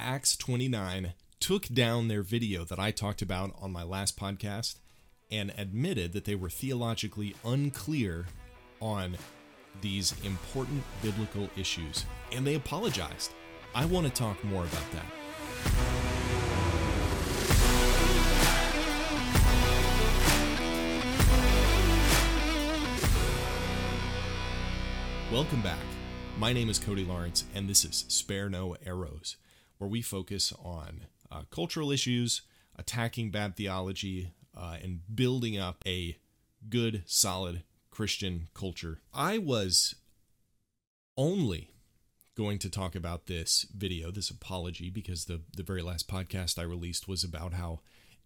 Acts 0.00 0.36
29 0.36 1.14
took 1.40 1.66
down 1.66 2.06
their 2.06 2.22
video 2.22 2.64
that 2.64 2.78
I 2.78 2.92
talked 2.92 3.20
about 3.20 3.52
on 3.60 3.72
my 3.72 3.82
last 3.82 4.16
podcast 4.16 4.76
and 5.28 5.52
admitted 5.58 6.12
that 6.12 6.24
they 6.24 6.36
were 6.36 6.48
theologically 6.48 7.34
unclear 7.44 8.26
on 8.80 9.16
these 9.80 10.14
important 10.22 10.84
biblical 11.02 11.50
issues. 11.56 12.06
And 12.30 12.46
they 12.46 12.54
apologized. 12.54 13.32
I 13.74 13.86
want 13.86 14.06
to 14.06 14.12
talk 14.12 14.42
more 14.44 14.62
about 14.62 14.88
that. 14.92 15.04
Welcome 25.32 25.60
back. 25.62 25.78
My 26.38 26.52
name 26.52 26.70
is 26.70 26.78
Cody 26.78 27.04
Lawrence, 27.04 27.46
and 27.52 27.68
this 27.68 27.84
is 27.84 28.04
Spare 28.06 28.48
No 28.48 28.76
Arrows, 28.86 29.36
where 29.78 29.88
we 29.88 30.02
focus 30.02 30.52
on 30.62 31.06
uh, 31.30 31.42
cultural 31.50 31.90
issues, 31.90 32.42
attacking 32.76 33.30
bad 33.30 33.56
theology, 33.56 34.32
uh, 34.56 34.76
and 34.82 35.00
building 35.14 35.58
up 35.58 35.82
a 35.86 36.16
good, 36.68 37.02
solid 37.06 37.62
Christian 37.90 38.48
culture. 38.54 39.00
I 39.12 39.38
was 39.38 39.94
only 41.16 41.70
going 42.36 42.58
to 42.60 42.70
talk 42.70 42.94
about 42.94 43.26
this 43.26 43.66
video, 43.74 44.10
this 44.10 44.30
apology, 44.30 44.90
because 44.90 45.24
the, 45.24 45.40
the 45.56 45.64
very 45.64 45.82
last 45.82 46.08
podcast 46.08 46.58
I 46.58 46.62
released 46.62 47.08
was 47.08 47.24
about 47.24 47.54
how 47.54 47.80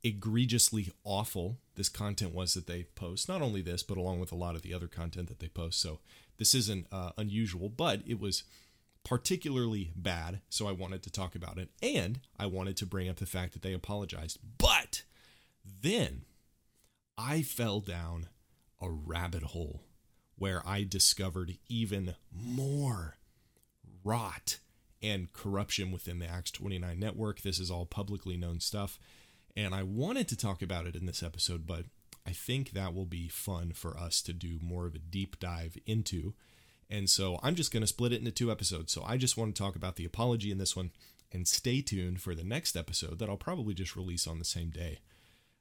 egregiously 0.04 0.92
awful 1.04 1.58
this 1.76 1.88
content 1.88 2.34
was 2.34 2.54
that 2.54 2.66
they 2.66 2.84
post. 2.94 3.28
Not 3.28 3.40
only 3.40 3.62
this, 3.62 3.82
but 3.82 3.96
along 3.96 4.20
with 4.20 4.32
a 4.32 4.36
lot 4.36 4.54
of 4.54 4.62
the 4.62 4.74
other 4.74 4.88
content 4.88 5.28
that 5.28 5.38
they 5.38 5.48
post. 5.48 5.80
So 5.80 6.00
this 6.38 6.54
isn't 6.54 6.86
uh, 6.92 7.12
unusual, 7.16 7.68
but 7.68 8.00
it 8.06 8.20
was 8.20 8.42
particularly 9.04 9.92
bad, 9.96 10.40
so 10.48 10.68
I 10.68 10.72
wanted 10.72 11.02
to 11.02 11.10
talk 11.10 11.34
about 11.34 11.58
it. 11.58 11.70
And 11.82 12.20
I 12.38 12.46
wanted 12.46 12.76
to 12.78 12.86
bring 12.86 13.08
up 13.08 13.16
the 13.16 13.26
fact 13.26 13.52
that 13.52 13.62
they 13.62 13.72
apologized. 13.72 14.38
But 14.58 15.02
then 15.82 16.22
I 17.18 17.42
fell 17.42 17.80
down 17.80 18.28
a 18.80 18.90
rabbit 18.90 19.42
hole 19.42 19.82
where 20.36 20.66
I 20.66 20.84
discovered 20.84 21.58
even 21.68 22.16
more 22.32 23.16
rot 24.04 24.58
and 25.02 25.32
corruption 25.32 25.90
within 25.90 26.18
the 26.18 26.26
Acts 26.26 26.50
29 26.52 26.98
network. 26.98 27.42
This 27.42 27.58
is 27.58 27.70
all 27.70 27.86
publicly 27.86 28.36
known 28.36 28.60
stuff. 28.60 28.98
And 29.56 29.74
I 29.74 29.82
wanted 29.82 30.28
to 30.28 30.36
talk 30.36 30.62
about 30.62 30.86
it 30.86 30.96
in 30.96 31.06
this 31.06 31.22
episode, 31.22 31.66
but 31.66 31.84
I 32.26 32.30
think 32.30 32.70
that 32.70 32.94
will 32.94 33.06
be 33.06 33.28
fun 33.28 33.72
for 33.72 33.96
us 33.96 34.22
to 34.22 34.32
do 34.32 34.58
more 34.62 34.86
of 34.86 34.94
a 34.94 34.98
deep 34.98 35.38
dive 35.38 35.76
into. 35.86 36.34
And 36.90 37.08
so 37.08 37.38
I'm 37.42 37.54
just 37.54 37.72
going 37.72 37.82
to 37.82 37.86
split 37.86 38.12
it 38.12 38.18
into 38.18 38.30
two 38.30 38.50
episodes. 38.50 38.92
So 38.92 39.02
I 39.06 39.16
just 39.16 39.36
want 39.36 39.54
to 39.54 39.62
talk 39.62 39.76
about 39.76 39.96
the 39.96 40.04
apology 40.04 40.50
in 40.50 40.58
this 40.58 40.76
one 40.76 40.90
and 41.32 41.48
stay 41.48 41.80
tuned 41.80 42.20
for 42.20 42.34
the 42.34 42.44
next 42.44 42.76
episode 42.76 43.18
that 43.18 43.28
I'll 43.28 43.36
probably 43.36 43.74
just 43.74 43.96
release 43.96 44.26
on 44.26 44.38
the 44.38 44.44
same 44.44 44.70
day 44.70 45.00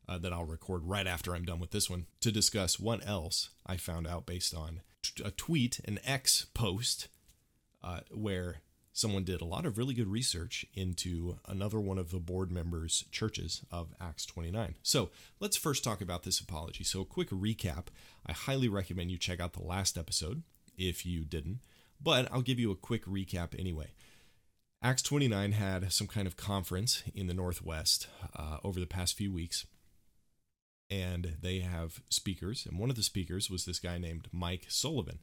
uh, 0.07 0.17
that 0.17 0.33
I'll 0.33 0.45
record 0.45 0.83
right 0.85 1.07
after 1.07 1.33
I'm 1.33 1.45
done 1.45 1.59
with 1.59 1.71
this 1.71 1.89
one 1.89 2.05
to 2.19 2.31
discuss 2.31 2.79
what 2.79 3.07
else 3.07 3.49
I 3.65 3.77
found 3.77 4.07
out 4.07 4.25
based 4.25 4.53
on 4.53 4.81
a 5.23 5.31
tweet, 5.31 5.79
an 5.85 5.99
X 6.05 6.47
post, 6.53 7.07
uh, 7.83 8.01
where 8.11 8.57
someone 8.93 9.23
did 9.23 9.41
a 9.41 9.45
lot 9.45 9.65
of 9.65 9.77
really 9.77 9.93
good 9.93 10.07
research 10.07 10.65
into 10.73 11.37
another 11.47 11.79
one 11.79 11.97
of 11.97 12.11
the 12.11 12.19
board 12.19 12.51
members' 12.51 13.05
churches 13.11 13.61
of 13.71 13.93
Acts 14.01 14.25
29. 14.25 14.75
So 14.83 15.09
let's 15.39 15.57
first 15.57 15.83
talk 15.83 16.01
about 16.01 16.23
this 16.23 16.39
apology. 16.39 16.83
So, 16.83 17.01
a 17.01 17.05
quick 17.05 17.29
recap 17.29 17.85
I 18.25 18.33
highly 18.33 18.67
recommend 18.67 19.11
you 19.11 19.17
check 19.17 19.39
out 19.39 19.53
the 19.53 19.63
last 19.63 19.97
episode 19.97 20.43
if 20.77 21.05
you 21.05 21.23
didn't, 21.23 21.59
but 22.01 22.27
I'll 22.31 22.41
give 22.41 22.59
you 22.59 22.71
a 22.71 22.75
quick 22.75 23.05
recap 23.05 23.57
anyway. 23.57 23.93
Acts 24.83 25.03
29 25.03 25.51
had 25.51 25.91
some 25.93 26.07
kind 26.07 26.25
of 26.25 26.37
conference 26.37 27.03
in 27.13 27.27
the 27.27 27.33
Northwest 27.33 28.07
uh, 28.35 28.57
over 28.63 28.79
the 28.79 28.87
past 28.87 29.15
few 29.15 29.31
weeks, 29.31 29.67
and 30.89 31.37
they 31.41 31.59
have 31.59 32.01
speakers, 32.09 32.65
and 32.65 32.79
one 32.79 32.89
of 32.89 32.95
the 32.95 33.03
speakers 33.03 33.49
was 33.49 33.65
this 33.65 33.79
guy 33.79 33.97
named 33.97 34.27
Mike 34.31 34.65
Sullivan. 34.69 35.19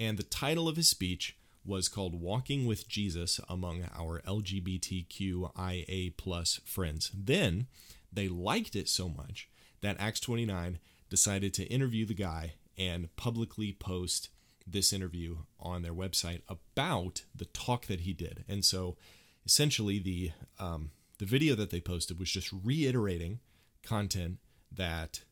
And 0.00 0.18
the 0.18 0.24
title 0.24 0.68
of 0.68 0.76
his 0.76 0.88
speech 0.88 1.36
was 1.64 1.88
called 1.88 2.20
Walking 2.20 2.66
with 2.66 2.88
Jesus 2.88 3.40
Among 3.48 3.84
Our 3.96 4.20
LGBTQIA 4.22 6.16
plus 6.16 6.60
friends. 6.64 7.10
Then 7.14 7.66
they 8.12 8.28
liked 8.28 8.74
it 8.74 8.88
so 8.88 9.08
much 9.08 9.48
that 9.80 9.96
Acts 10.00 10.20
29 10.20 10.78
decided 11.08 11.54
to 11.54 11.64
interview 11.64 12.06
the 12.06 12.14
guy 12.14 12.54
and 12.76 13.14
publicly 13.16 13.72
post 13.72 14.28
this 14.72 14.92
interview 14.92 15.38
on 15.58 15.82
their 15.82 15.94
website 15.94 16.42
about 16.48 17.24
the 17.34 17.46
talk 17.46 17.86
that 17.86 18.00
he 18.00 18.12
did. 18.12 18.44
And 18.48 18.64
so 18.64 18.96
essentially 19.44 19.98
the 19.98 20.32
um, 20.58 20.90
the 21.18 21.26
video 21.26 21.54
that 21.56 21.70
they 21.70 21.80
posted 21.80 22.18
was 22.18 22.30
just 22.30 22.52
reiterating 22.52 23.40
content 23.82 24.38
that 24.70 25.22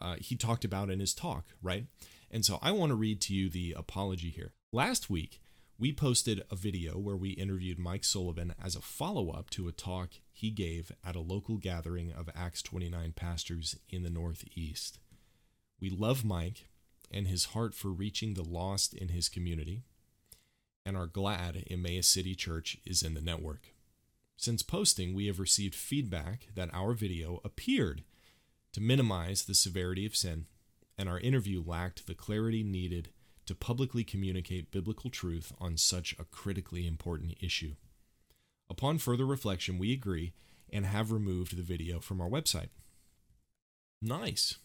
uh, 0.00 0.16
he 0.18 0.34
talked 0.34 0.64
about 0.64 0.90
in 0.90 1.00
his 1.00 1.14
talk, 1.14 1.44
right? 1.62 1.86
And 2.30 2.44
so 2.44 2.58
I 2.62 2.72
want 2.72 2.90
to 2.90 2.96
read 2.96 3.20
to 3.22 3.34
you 3.34 3.48
the 3.48 3.74
apology 3.76 4.30
here. 4.30 4.52
Last 4.72 5.10
week, 5.10 5.40
we 5.78 5.92
posted 5.92 6.42
a 6.50 6.56
video 6.56 6.98
where 6.98 7.16
we 7.16 7.30
interviewed 7.30 7.78
Mike 7.78 8.04
Sullivan 8.04 8.54
as 8.62 8.76
a 8.76 8.80
follow 8.80 9.30
up 9.30 9.50
to 9.50 9.68
a 9.68 9.72
talk 9.72 10.10
he 10.32 10.50
gave 10.50 10.92
at 11.04 11.16
a 11.16 11.20
local 11.20 11.56
gathering 11.56 12.12
of 12.12 12.28
Acts 12.34 12.62
29 12.62 13.12
pastors 13.12 13.76
in 13.88 14.02
the 14.02 14.10
Northeast. 14.10 14.98
We 15.80 15.90
love 15.90 16.24
Mike 16.24 16.68
and 17.10 17.26
his 17.26 17.46
heart 17.46 17.74
for 17.74 17.88
reaching 17.88 18.34
the 18.34 18.44
lost 18.44 18.94
in 18.94 19.08
his 19.08 19.28
community, 19.28 19.82
and 20.86 20.96
are 20.96 21.06
glad 21.06 21.64
Emmaus 21.70 22.08
City 22.08 22.34
Church 22.34 22.78
is 22.84 23.02
in 23.02 23.14
the 23.14 23.20
network. 23.20 23.74
Since 24.36 24.62
posting, 24.62 25.14
we 25.14 25.26
have 25.26 25.38
received 25.38 25.74
feedback 25.74 26.48
that 26.54 26.70
our 26.72 26.94
video 26.94 27.40
appeared 27.44 28.04
to 28.72 28.80
minimize 28.80 29.44
the 29.44 29.54
severity 29.54 30.06
of 30.06 30.16
sin, 30.16 30.46
and 30.96 31.08
our 31.08 31.20
interview 31.20 31.62
lacked 31.64 32.06
the 32.06 32.14
clarity 32.14 32.62
needed 32.62 33.10
to 33.46 33.54
publicly 33.54 34.04
communicate 34.04 34.70
biblical 34.70 35.10
truth 35.10 35.52
on 35.60 35.76
such 35.76 36.14
a 36.18 36.24
critically 36.24 36.86
important 36.86 37.34
issue. 37.40 37.74
Upon 38.70 38.98
further 38.98 39.26
reflection, 39.26 39.78
we 39.78 39.92
agree 39.92 40.32
and 40.72 40.86
have 40.86 41.10
removed 41.10 41.56
the 41.56 41.62
video 41.62 41.98
from 41.98 42.20
our 42.20 42.28
website. 42.28 42.68
Nice. 44.00 44.56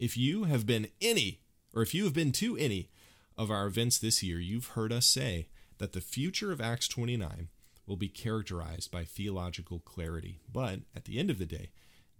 If 0.00 0.16
you 0.16 0.44
have 0.44 0.64
been 0.64 0.88
any, 1.00 1.40
or 1.74 1.82
if 1.82 1.94
you 1.94 2.04
have 2.04 2.14
been 2.14 2.32
to 2.32 2.56
any 2.56 2.90
of 3.36 3.50
our 3.50 3.66
events 3.66 3.98
this 3.98 4.22
year, 4.22 4.38
you've 4.38 4.68
heard 4.68 4.92
us 4.92 5.06
say 5.06 5.48
that 5.78 5.92
the 5.92 6.00
future 6.00 6.52
of 6.52 6.60
Acts 6.60 6.88
29 6.88 7.48
will 7.86 7.96
be 7.96 8.08
characterized 8.08 8.90
by 8.90 9.04
theological 9.04 9.78
clarity. 9.80 10.40
But 10.52 10.80
at 10.94 11.04
the 11.04 11.18
end 11.18 11.30
of 11.30 11.38
the 11.38 11.46
day, 11.46 11.70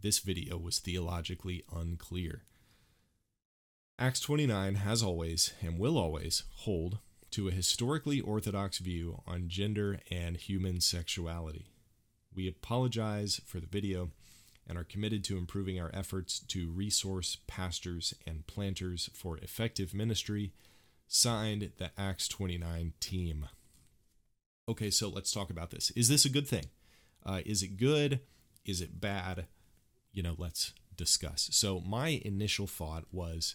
this 0.01 0.21
video 0.21 0.57
was 0.57 0.79
theologically 0.79 1.65
unclear. 1.75 2.43
Acts 3.99 4.21
29 4.21 4.77
has 4.77 5.03
always 5.03 5.53
and 5.61 5.79
will 5.79 5.99
always 5.99 6.45
hold 6.59 6.99
to 7.33 7.49
a 7.49 7.53
historically 7.53 8.21
orthodox 8.21 8.79
view 8.79 9.23
on 9.27 9.49
gender 9.49 9.99
and 10.11 10.37
human 10.37 10.81
sexuality. 10.81 11.67
We 12.35 12.49
apologize 12.49 13.41
for 13.45 13.59
the 13.59 13.67
video 13.67 14.11
and 14.69 14.77
are 14.77 14.85
committed 14.85 15.25
to 15.25 15.39
improving 15.39 15.81
our 15.81 15.91
efforts 15.95 16.39
to 16.39 16.71
resource 16.71 17.39
pastors 17.47 18.15
and 18.27 18.47
planters 18.47 19.11
for 19.15 19.39
effective 19.39 19.95
ministry. 19.95 20.53
Signed, 21.07 21.73
the 21.79 21.91
Acts 21.97 22.29
29 22.29 22.93
team. 23.01 23.47
Okay, 24.69 24.91
so 24.91 25.09
let's 25.09 25.33
talk 25.33 25.49
about 25.49 25.71
this. 25.71 25.91
Is 25.93 26.09
this 26.09 26.27
a 26.27 26.31
good 26.31 26.47
thing? 26.47 26.67
Uh, 27.25 27.41
is 27.47 27.63
it 27.63 27.79
good? 27.79 28.21
Is 28.67 28.83
it 28.83 29.01
bad? 29.01 29.47
You 30.13 30.23
know, 30.23 30.35
let's 30.37 30.75
discuss. 30.95 31.49
So, 31.53 31.81
my 31.81 32.21
initial 32.25 32.67
thought 32.67 33.05
was 33.11 33.55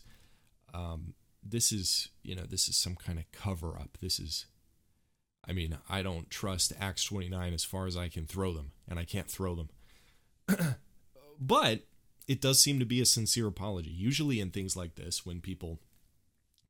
um, 0.74 1.14
this 1.46 1.72
is 1.72 2.10
you 2.24 2.36
know 2.36 2.44
this 2.44 2.68
is 2.68 2.76
some 2.76 2.96
kind 2.96 3.20
of 3.20 3.32
cover 3.32 3.78
up 3.78 3.98
this 4.02 4.20
is 4.20 4.46
i 5.48 5.52
mean 5.52 5.78
i 5.90 6.02
don't 6.02 6.30
trust 6.30 6.74
acts 6.80 7.04
29 7.04 7.54
as 7.54 7.64
far 7.64 7.86
as 7.86 7.98
i 7.98 8.08
can 8.08 8.26
throw 8.26 8.54
them 8.54 8.72
and 8.88 8.98
i 9.00 9.04
can't 9.04 9.30
throw 9.30 9.56
them 9.56 9.70
but 11.40 11.82
it 12.28 12.42
does 12.42 12.60
seem 12.60 12.80
to 12.80 12.86
be 12.86 13.02
a 13.02 13.06
sincere 13.06 13.48
apology. 13.48 13.90
Usually 13.90 14.40
in 14.40 14.52
things 14.52 14.76
like 14.76 14.96
this 14.96 15.26
when 15.26 15.42
people 15.42 15.80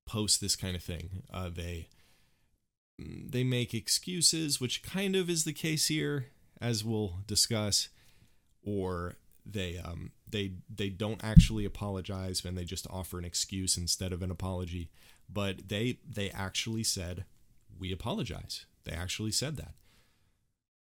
post 0.05 0.41
this 0.41 0.55
kind 0.57 0.75
of 0.75 0.83
thing 0.83 1.23
uh, 1.33 1.49
they 1.49 1.87
they 2.99 3.41
make 3.41 3.73
excuses 3.73 4.59
which 4.59 4.83
kind 4.83 5.15
of 5.15 5.29
is 5.29 5.45
the 5.45 5.53
case 5.53 5.87
here 5.87 6.25
as 6.59 6.83
we'll 6.83 7.19
discuss 7.25 7.87
or 8.65 9.15
they 9.45 9.77
um, 9.77 10.11
they 10.29 10.51
they 10.69 10.89
don't 10.89 11.23
actually 11.23 11.63
apologize 11.63 12.43
and 12.43 12.57
they 12.57 12.65
just 12.65 12.85
offer 12.89 13.17
an 13.17 13.23
excuse 13.23 13.77
instead 13.77 14.11
of 14.11 14.21
an 14.21 14.29
apology 14.29 14.89
but 15.31 15.69
they 15.69 15.99
they 16.05 16.29
actually 16.31 16.83
said 16.83 17.23
we 17.79 17.91
apologize. 17.91 18.65
They 18.85 18.93
actually 18.93 19.31
said 19.31 19.57
that. 19.57 19.73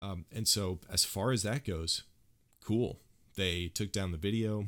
Um, 0.01 0.25
and 0.33 0.47
so 0.49 0.81
as 0.91 1.05
far 1.05 1.33
as 1.33 1.43
that 1.43 1.65
goes 1.65 2.03
cool 2.65 3.01
they 3.37 3.69
took 3.69 3.93
down 3.93 4.13
the 4.13 4.19
video 4.19 4.67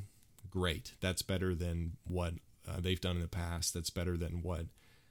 great 0.50 0.94
that's 1.00 1.22
better 1.22 1.54
than 1.54 1.96
what 2.06 2.34
uh, 2.68 2.80
they've 2.80 3.00
done 3.00 3.16
in 3.16 3.22
the 3.22 3.28
past 3.28 3.74
that's 3.74 3.90
better 3.90 4.16
than 4.16 4.42
what 4.42 4.66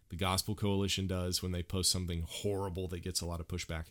the 0.10 0.16
gospel 0.16 0.56
coalition 0.56 1.08
does 1.08 1.42
when 1.42 1.52
they 1.52 1.64
post 1.64 1.92
something 1.92 2.24
horrible 2.28 2.88
that 2.88 3.04
gets 3.04 3.22
a 3.22 3.26
lot 3.26 3.40
of 3.40 3.48
pushback 3.48 3.86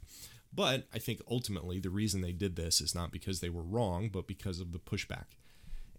But 0.55 0.87
I 0.93 0.99
think 0.99 1.21
ultimately 1.31 1.79
the 1.81 1.91
reason 1.91 2.21
they 2.21 2.33
did 2.33 2.57
this 2.57 2.81
is 2.81 2.95
not 2.95 3.11
because 3.11 3.41
they 3.41 3.49
were 3.49 3.63
wrong, 3.63 4.11
but 4.13 4.27
because 4.27 4.61
of 4.61 4.73
the 4.73 4.79
pushback. 4.79 5.25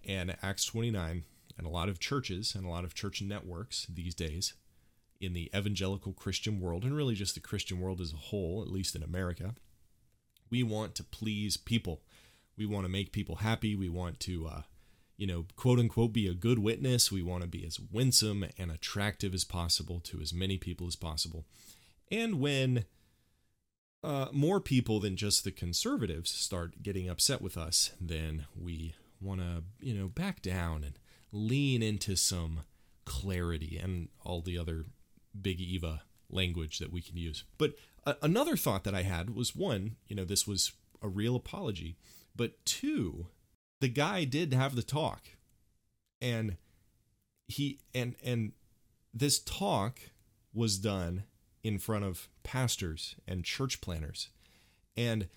And 0.08 0.36
Acts 0.44 0.66
29 0.66 1.24
and 1.58 1.68
a 1.68 1.70
lot 1.70 1.90
of 1.90 2.00
churches 2.00 2.54
and 2.56 2.66
a 2.66 2.70
lot 2.70 2.84
of 2.84 2.94
church 2.94 3.22
networks 3.22 3.88
these 3.88 4.14
days 4.14 4.54
in 5.20 5.34
the 5.34 5.50
evangelical 5.56 6.14
Christian 6.14 6.60
world, 6.60 6.84
and 6.84 6.96
really 6.96 7.16
just 7.16 7.36
the 7.36 7.42
Christian 7.42 7.80
world 7.80 8.02
as 8.02 8.14
a 8.14 8.18
whole, 8.18 8.62
at 8.62 8.72
least 8.72 8.96
in 8.96 9.02
America, 9.02 9.56
we 10.50 10.64
want 10.64 10.96
to 10.96 11.04
please 11.04 11.58
people. 11.58 12.02
We 12.58 12.66
want 12.66 12.86
to 12.86 12.90
make 12.90 13.12
people 13.12 13.38
happy. 13.38 13.76
We 13.76 13.90
want 13.90 14.20
to, 14.22 14.48
uh, 14.48 14.62
you 15.18 15.28
know, 15.28 15.46
quote 15.56 15.80
unquote, 15.80 16.14
be 16.14 16.28
a 16.28 16.34
good 16.34 16.60
witness. 16.60 17.12
We 17.12 17.22
want 17.22 17.44
to 17.44 17.50
be 17.50 17.66
as 17.66 17.80
winsome 17.80 18.46
and 18.58 18.72
attractive 18.72 19.34
as 19.34 19.44
possible 19.44 20.00
to 20.02 20.22
as 20.22 20.34
many 20.34 20.58
people 20.58 20.88
as 20.88 20.96
possible. 20.96 21.46
And 22.12 22.40
when 22.40 22.86
uh, 24.04 24.28
more 24.32 24.60
people 24.60 25.00
than 25.00 25.16
just 25.16 25.44
the 25.44 25.52
conservatives 25.52 26.30
start 26.30 26.84
getting 26.84 27.10
upset 27.10 27.42
with 27.42 27.58
us, 27.58 27.92
then 28.00 28.46
we 28.56 28.96
want 29.22 29.40
to, 29.40 29.64
you 29.80 29.94
know, 29.94 30.08
back 30.08 30.42
down 30.42 30.84
and 30.84 31.00
lean 31.32 31.82
into 31.82 32.16
some 32.16 32.62
clarity 33.06 33.80
and 33.82 34.10
all 34.24 34.42
the 34.42 34.58
other 34.58 34.86
big 35.40 35.60
Eva 35.60 36.04
language 36.30 36.80
that 36.80 36.92
we 36.92 37.02
can 37.02 37.18
use. 37.18 37.44
But 37.58 37.74
uh, 38.06 38.14
another 38.22 38.58
thought 38.58 38.84
that 38.84 38.96
I 38.96 39.04
had 39.04 39.36
was 39.36 39.56
one, 39.56 39.96
you 40.08 40.16
know, 40.16 40.26
this 40.26 40.46
was 40.46 40.74
a 41.02 41.08
real 41.08 41.36
apology, 41.36 41.96
but 42.36 42.64
two, 42.66 43.28
the 43.80 43.90
guy 43.90 44.24
did 44.24 44.54
have 44.54 44.76
the 44.76 44.84
talk. 44.84 45.22
And 46.22 46.58
he 47.48 47.80
and 47.94 48.16
and 48.24 48.54
this 49.14 49.40
talk 49.40 50.00
was 50.54 50.78
done 50.78 51.24
in 51.64 51.80
front 51.80 52.06
of 52.06 52.30
pastors 52.44 53.16
and 53.28 53.44
church 53.44 53.82
planners. 53.82 54.30
And 54.96 55.28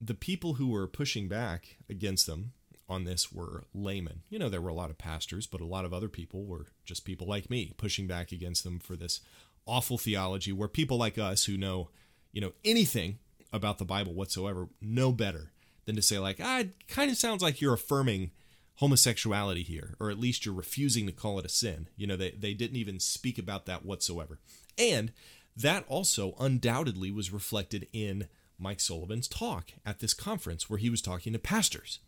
the 0.00 0.14
people 0.14 0.54
who 0.54 0.68
were 0.68 0.86
pushing 0.86 1.28
back 1.28 1.76
against 1.88 2.26
them 2.26 2.52
on 2.88 3.04
this 3.04 3.32
were 3.32 3.64
laymen. 3.74 4.22
You 4.30 4.38
know, 4.38 4.48
there 4.48 4.60
were 4.60 4.70
a 4.70 4.74
lot 4.74 4.90
of 4.90 4.98
pastors, 4.98 5.46
but 5.46 5.60
a 5.60 5.66
lot 5.66 5.84
of 5.84 5.92
other 5.92 6.08
people 6.08 6.44
were 6.44 6.66
just 6.84 7.04
people 7.04 7.26
like 7.26 7.50
me 7.50 7.74
pushing 7.76 8.06
back 8.06 8.32
against 8.32 8.64
them 8.64 8.78
for 8.78 8.96
this 8.96 9.20
awful 9.66 9.98
theology 9.98 10.52
where 10.52 10.68
people 10.68 10.96
like 10.96 11.18
us 11.18 11.44
who 11.44 11.56
know, 11.58 11.90
you 12.32 12.40
know, 12.40 12.52
anything 12.64 13.18
about 13.52 13.78
the 13.78 13.84
Bible 13.84 14.14
whatsoever 14.14 14.68
know 14.80 15.12
better 15.12 15.52
than 15.88 15.96
to 15.96 16.02
say 16.02 16.18
like, 16.18 16.38
ah, 16.38 16.58
it 16.60 16.86
kind 16.86 17.10
of 17.10 17.16
sounds 17.16 17.42
like 17.42 17.62
you're 17.62 17.72
affirming 17.72 18.30
homosexuality 18.74 19.62
here, 19.62 19.94
or 19.98 20.10
at 20.10 20.20
least 20.20 20.44
you're 20.44 20.54
refusing 20.54 21.06
to 21.06 21.12
call 21.12 21.38
it 21.38 21.46
a 21.46 21.48
sin. 21.48 21.88
You 21.96 22.06
know, 22.06 22.16
they, 22.16 22.30
they 22.32 22.52
didn't 22.52 22.76
even 22.76 23.00
speak 23.00 23.38
about 23.38 23.64
that 23.64 23.86
whatsoever. 23.86 24.38
And 24.76 25.12
that 25.56 25.86
also 25.88 26.34
undoubtedly 26.38 27.10
was 27.10 27.32
reflected 27.32 27.88
in 27.90 28.28
Mike 28.58 28.80
Sullivan's 28.80 29.28
talk 29.28 29.72
at 29.86 30.00
this 30.00 30.12
conference 30.12 30.68
where 30.68 30.78
he 30.78 30.90
was 30.90 31.00
talking 31.00 31.32
to 31.32 31.38
pastors. 31.38 32.00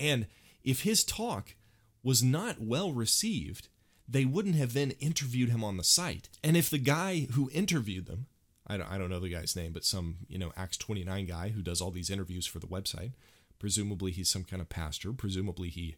And 0.00 0.26
if 0.64 0.82
his 0.82 1.04
talk 1.04 1.54
was 2.02 2.22
not 2.22 2.58
well 2.58 2.90
received, 2.94 3.68
they 4.08 4.24
wouldn't 4.24 4.56
have 4.56 4.72
then 4.72 4.92
interviewed 4.92 5.50
him 5.50 5.62
on 5.62 5.76
the 5.76 5.84
site. 5.84 6.30
And 6.42 6.56
if 6.56 6.70
the 6.70 6.78
guy 6.78 7.28
who 7.32 7.50
interviewed 7.52 8.06
them, 8.06 8.28
I 8.70 8.76
don't, 8.76 8.90
I 8.90 8.98
don't 8.98 9.10
know 9.10 9.18
the 9.18 9.28
guy's 9.28 9.56
name, 9.56 9.72
but 9.72 9.84
some, 9.84 10.18
you 10.28 10.38
know, 10.38 10.52
Acts 10.56 10.76
29 10.76 11.26
guy 11.26 11.48
who 11.48 11.60
does 11.60 11.80
all 11.80 11.90
these 11.90 12.08
interviews 12.08 12.46
for 12.46 12.60
the 12.60 12.68
website, 12.68 13.12
presumably 13.58 14.12
he's 14.12 14.28
some 14.28 14.44
kind 14.44 14.62
of 14.62 14.68
pastor, 14.68 15.12
presumably 15.12 15.68
he 15.68 15.96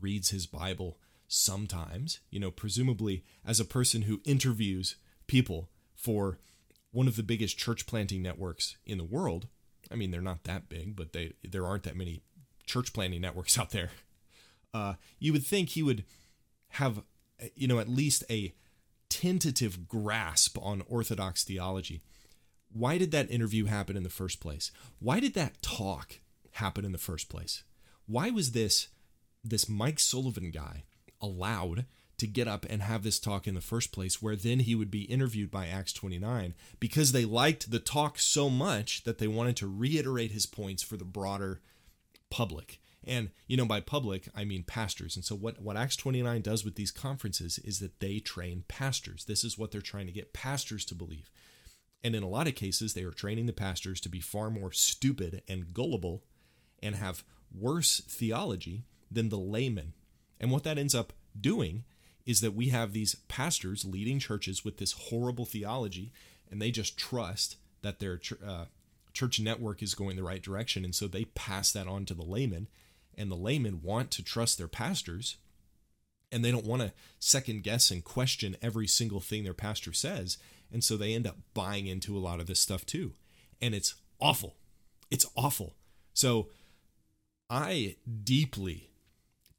reads 0.00 0.30
his 0.30 0.46
Bible 0.46 0.98
sometimes, 1.28 2.18
you 2.30 2.40
know, 2.40 2.50
presumably 2.50 3.24
as 3.46 3.60
a 3.60 3.64
person 3.64 4.02
who 4.02 4.20
interviews 4.24 4.96
people 5.28 5.68
for 5.94 6.38
one 6.90 7.06
of 7.06 7.14
the 7.14 7.22
biggest 7.22 7.56
church 7.56 7.86
planting 7.86 8.22
networks 8.22 8.76
in 8.84 8.98
the 8.98 9.04
world. 9.04 9.46
I 9.92 9.94
mean, 9.94 10.10
they're 10.10 10.20
not 10.20 10.42
that 10.44 10.68
big, 10.68 10.96
but 10.96 11.12
they 11.12 11.34
there 11.48 11.64
aren't 11.64 11.84
that 11.84 11.96
many 11.96 12.22
church 12.66 12.92
planting 12.92 13.20
networks 13.20 13.56
out 13.58 13.70
there. 13.70 13.90
Uh, 14.74 14.94
you 15.20 15.32
would 15.32 15.46
think 15.46 15.70
he 15.70 15.82
would 15.82 16.04
have, 16.70 17.02
you 17.54 17.68
know, 17.68 17.78
at 17.78 17.88
least 17.88 18.24
a 18.28 18.52
tentative 19.20 19.86
grasp 19.86 20.56
on 20.62 20.82
Orthodox 20.88 21.44
theology. 21.44 22.00
Why 22.72 22.96
did 22.96 23.10
that 23.10 23.30
interview 23.30 23.66
happen 23.66 23.94
in 23.94 24.02
the 24.02 24.08
first 24.08 24.40
place? 24.40 24.70
Why 24.98 25.20
did 25.20 25.34
that 25.34 25.60
talk 25.60 26.20
happen 26.52 26.86
in 26.86 26.92
the 26.92 26.98
first 26.98 27.28
place? 27.28 27.62
Why 28.06 28.30
was 28.30 28.52
this 28.52 28.88
this 29.44 29.68
Mike 29.68 29.98
Sullivan 29.98 30.50
guy 30.50 30.84
allowed 31.20 31.84
to 32.16 32.26
get 32.26 32.48
up 32.48 32.64
and 32.70 32.80
have 32.80 33.02
this 33.02 33.18
talk 33.18 33.46
in 33.46 33.54
the 33.54 33.60
first 33.60 33.92
place, 33.92 34.22
where 34.22 34.36
then 34.36 34.60
he 34.60 34.74
would 34.74 34.90
be 34.90 35.02
interviewed 35.02 35.50
by 35.50 35.66
Acts 35.66 35.92
29 35.92 36.54
because 36.78 37.12
they 37.12 37.24
liked 37.26 37.70
the 37.70 37.78
talk 37.78 38.18
so 38.18 38.48
much 38.48 39.04
that 39.04 39.18
they 39.18 39.28
wanted 39.28 39.56
to 39.56 39.66
reiterate 39.66 40.30
his 40.30 40.46
points 40.46 40.82
for 40.82 40.96
the 40.96 41.04
broader 41.04 41.60
public. 42.30 42.80
And, 43.06 43.30
you 43.46 43.56
know, 43.56 43.64
by 43.64 43.80
public, 43.80 44.28
I 44.34 44.44
mean 44.44 44.62
pastors. 44.62 45.16
And 45.16 45.24
so, 45.24 45.34
what, 45.34 45.60
what 45.60 45.76
Acts 45.76 45.96
29 45.96 46.42
does 46.42 46.64
with 46.64 46.74
these 46.74 46.90
conferences 46.90 47.58
is 47.58 47.78
that 47.80 48.00
they 48.00 48.18
train 48.18 48.64
pastors. 48.68 49.24
This 49.24 49.42
is 49.42 49.56
what 49.56 49.70
they're 49.70 49.80
trying 49.80 50.06
to 50.06 50.12
get 50.12 50.34
pastors 50.34 50.84
to 50.86 50.94
believe. 50.94 51.30
And 52.02 52.14
in 52.14 52.22
a 52.22 52.28
lot 52.28 52.46
of 52.46 52.54
cases, 52.54 52.94
they 52.94 53.02
are 53.04 53.10
training 53.10 53.46
the 53.46 53.52
pastors 53.52 54.00
to 54.02 54.08
be 54.08 54.20
far 54.20 54.50
more 54.50 54.72
stupid 54.72 55.42
and 55.48 55.72
gullible 55.72 56.22
and 56.82 56.94
have 56.94 57.24
worse 57.54 58.00
theology 58.06 58.84
than 59.10 59.28
the 59.28 59.38
laymen. 59.38 59.92
And 60.38 60.50
what 60.50 60.64
that 60.64 60.78
ends 60.78 60.94
up 60.94 61.12
doing 61.38 61.84
is 62.26 62.40
that 62.40 62.54
we 62.54 62.68
have 62.68 62.92
these 62.92 63.16
pastors 63.28 63.84
leading 63.84 64.18
churches 64.18 64.64
with 64.64 64.78
this 64.78 64.92
horrible 64.92 65.44
theology, 65.44 66.12
and 66.50 66.60
they 66.60 66.70
just 66.70 66.98
trust 66.98 67.56
that 67.82 67.98
their 67.98 68.20
uh, 68.46 68.66
church 69.12 69.40
network 69.40 69.82
is 69.82 69.94
going 69.94 70.16
the 70.16 70.22
right 70.22 70.42
direction. 70.42 70.84
And 70.84 70.94
so 70.94 71.08
they 71.08 71.24
pass 71.24 71.72
that 71.72 71.86
on 71.86 72.04
to 72.06 72.14
the 72.14 72.22
laymen, 72.24 72.68
and 73.20 73.30
the 73.30 73.36
laymen 73.36 73.82
want 73.82 74.10
to 74.12 74.24
trust 74.24 74.56
their 74.56 74.66
pastors, 74.66 75.36
and 76.32 76.42
they 76.42 76.50
don't 76.50 76.64
want 76.64 76.80
to 76.80 76.92
second 77.18 77.62
guess 77.62 77.90
and 77.90 78.02
question 78.02 78.56
every 78.62 78.86
single 78.86 79.20
thing 79.20 79.44
their 79.44 79.52
pastor 79.52 79.92
says. 79.92 80.38
And 80.72 80.82
so 80.82 80.96
they 80.96 81.14
end 81.14 81.26
up 81.26 81.36
buying 81.52 81.86
into 81.86 82.16
a 82.16 82.20
lot 82.20 82.40
of 82.40 82.46
this 82.46 82.60
stuff 82.60 82.86
too. 82.86 83.12
And 83.60 83.74
it's 83.74 83.94
awful. 84.20 84.56
It's 85.10 85.26
awful. 85.36 85.74
So 86.14 86.48
I 87.50 87.96
deeply 88.24 88.90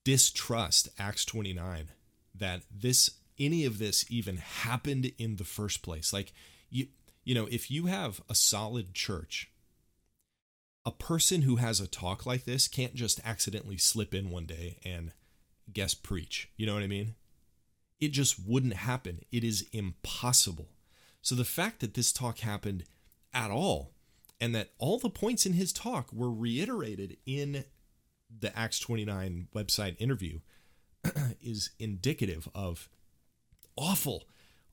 distrust 0.04 0.90
Acts 0.98 1.26
29 1.26 1.90
that 2.34 2.62
this 2.74 3.12
any 3.38 3.66
of 3.66 3.78
this 3.78 4.06
even 4.10 4.38
happened 4.38 5.12
in 5.18 5.36
the 5.36 5.44
first 5.44 5.82
place. 5.82 6.14
Like 6.14 6.34
you 6.70 6.88
you 7.24 7.36
know, 7.36 7.48
if 7.52 7.70
you 7.70 7.86
have 7.86 8.22
a 8.30 8.36
solid 8.36 8.94
church, 8.96 9.51
a 10.86 10.92
person 10.92 11.44
who 11.44 11.58
has 11.58 11.80
a 11.80 11.88
talk 11.88 12.26
like 12.26 12.46
this 12.46 12.68
can't 12.68 12.96
just 12.96 13.20
accidentally 13.24 13.78
slip 13.78 14.14
in 14.14 14.30
one 14.30 14.46
day 14.46 14.80
and 14.84 15.12
guest 15.72 16.04
preach. 16.04 16.50
You 16.58 16.66
know 16.66 16.74
what 16.74 16.84
I 16.84 16.88
mean? 16.88 17.16
It 18.00 18.10
just 18.10 18.38
wouldn't 18.46 18.74
happen. 18.74 19.22
It 19.32 19.44
is 19.44 19.68
impossible. 19.72 20.70
So 21.22 21.36
the 21.36 21.46
fact 21.46 21.82
that 21.82 21.94
this 21.94 22.12
talk 22.12 22.40
happened 22.40 22.86
at 23.34 23.52
all 23.52 23.92
and 24.40 24.56
that 24.56 24.72
all 24.80 24.98
the 24.98 25.10
points 25.10 25.46
in 25.46 25.54
his 25.54 25.72
talk 25.72 26.12
were 26.12 26.32
reiterated 26.32 27.18
in 27.28 27.64
the 28.40 28.58
Acts 28.58 28.80
29 28.80 29.50
website 29.54 29.96
interview 30.00 30.40
is 31.42 31.72
indicative 31.78 32.50
of 32.56 32.90
awful, 33.76 34.24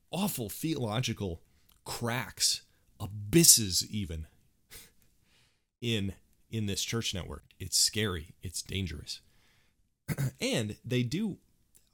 awful 0.09 0.49
theological 0.49 1.41
cracks, 1.85 2.63
abysses, 2.99 3.85
even 3.91 4.25
in 5.81 6.13
in 6.51 6.65
this 6.65 6.83
church 6.83 7.13
network. 7.13 7.43
It's 7.59 7.77
scary. 7.77 8.33
It's 8.41 8.61
dangerous. 8.61 9.21
and 10.41 10.77
they 10.83 11.03
do 11.03 11.37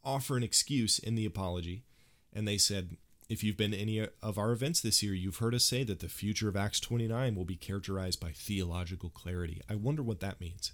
offer 0.04 0.38
an 0.38 0.44
excuse 0.44 1.00
in 1.00 1.16
the 1.16 1.26
apology, 1.26 1.84
and 2.32 2.48
they 2.48 2.58
said, 2.58 2.96
if 3.28 3.44
you've 3.44 3.58
been 3.58 3.72
to 3.72 3.78
any 3.78 4.08
of 4.22 4.38
our 4.38 4.52
events 4.52 4.82
this 4.82 5.02
year, 5.02 5.14
you've 5.14 5.38
heard 5.38 5.56
us 5.56 5.66
say 5.66 5.84
that 5.84 6.00
the 6.00 6.08
future 6.08 6.48
of 6.48 6.56
Acts 6.56 6.80
29 6.80 7.36
will 7.36 7.46
be 7.46 7.56
characterized 7.56 8.20
by 8.20 8.32
theological 8.32 9.10
clarity. 9.10 9.62
I 9.70 9.76
wonder 9.76 10.04
what 10.04 10.20
that 10.20 10.40
means. 10.40 10.72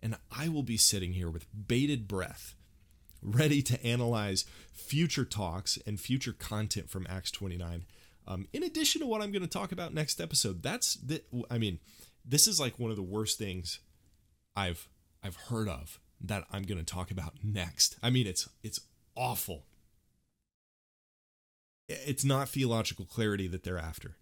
And 0.00 0.16
I 0.30 0.48
will 0.48 0.62
be 0.62 0.76
sitting 0.76 1.14
here 1.14 1.28
with 1.28 1.46
bated 1.66 2.06
breath 2.06 2.54
ready 3.20 3.62
to 3.62 3.84
analyze 3.84 4.44
future 4.72 5.24
talks 5.24 5.76
and 5.86 5.98
future 5.98 6.32
content 6.32 6.88
from 6.88 7.06
Acts 7.10 7.32
29. 7.32 7.84
Um, 8.28 8.46
in 8.52 8.62
addition 8.62 9.00
to 9.00 9.06
what 9.06 9.20
I'm 9.20 9.32
going 9.32 9.42
to 9.42 9.48
talk 9.48 9.72
about 9.72 9.92
next 9.92 10.20
episode, 10.20 10.62
that's 10.62 10.94
the, 10.94 11.22
I 11.50 11.58
mean, 11.58 11.80
this 12.28 12.46
is 12.46 12.60
like 12.60 12.78
one 12.78 12.90
of 12.90 12.96
the 12.96 13.02
worst 13.02 13.38
things 13.38 13.80
I've 14.54 14.88
I've 15.24 15.36
heard 15.36 15.68
of 15.68 15.98
that 16.20 16.44
I'm 16.52 16.62
going 16.62 16.78
to 16.78 16.84
talk 16.84 17.10
about 17.10 17.34
next. 17.42 17.96
I 18.02 18.10
mean, 18.10 18.26
it's 18.26 18.48
it's 18.62 18.80
awful. 19.16 19.64
It's 21.88 22.24
not 22.24 22.50
theological 22.50 23.06
clarity 23.06 23.48
that 23.48 23.64
they're 23.64 23.78
after. 23.78 24.16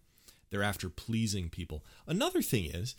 They're 0.51 0.63
after 0.63 0.89
pleasing 0.89 1.49
people. 1.49 1.85
Another 2.07 2.41
thing 2.41 2.67
is 2.67 2.95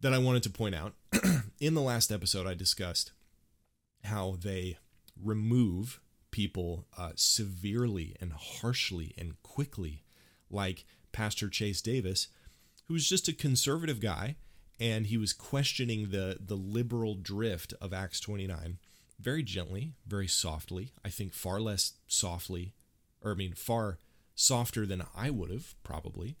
that 0.00 0.12
I 0.12 0.18
wanted 0.18 0.42
to 0.42 0.50
point 0.50 0.74
out 0.74 0.94
in 1.60 1.74
the 1.74 1.80
last 1.80 2.10
episode 2.10 2.46
I 2.46 2.54
discussed 2.54 3.12
how 4.02 4.36
they 4.42 4.78
remove 5.22 6.00
people 6.32 6.86
uh, 6.98 7.12
severely 7.14 8.16
and 8.20 8.32
harshly 8.32 9.14
and 9.16 9.40
quickly, 9.44 10.02
like 10.50 10.84
Pastor 11.12 11.48
Chase 11.48 11.80
Davis, 11.80 12.26
who 12.86 12.94
was 12.94 13.08
just 13.08 13.28
a 13.28 13.32
conservative 13.32 14.00
guy 14.00 14.36
and 14.80 15.06
he 15.06 15.16
was 15.16 15.32
questioning 15.32 16.10
the 16.10 16.38
the 16.40 16.56
liberal 16.56 17.14
drift 17.14 17.74
of 17.80 17.92
Acts 17.92 18.20
29 18.20 18.78
very 19.20 19.42
gently, 19.42 19.92
very 20.06 20.26
softly. 20.26 20.92
I 21.04 21.08
think 21.08 21.32
far 21.32 21.60
less 21.60 21.92
softly, 22.06 22.74
or 23.22 23.32
I 23.32 23.34
mean 23.34 23.54
far 23.54 23.98
softer 24.34 24.84
than 24.86 25.04
I 25.16 25.30
would 25.30 25.50
have 25.50 25.74
probably. 25.82 26.36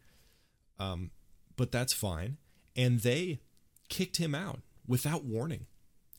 Um, 0.78 1.10
but 1.56 1.70
that's 1.70 1.92
fine. 1.92 2.38
And 2.76 3.00
they 3.00 3.40
kicked 3.88 4.16
him 4.16 4.34
out 4.34 4.60
without 4.86 5.24
warning. 5.24 5.66